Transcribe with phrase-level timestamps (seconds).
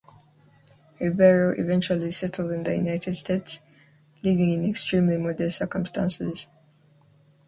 [0.99, 3.59] Rivero eventually settled in the United States,
[4.23, 6.47] living in extremely modest circumstances.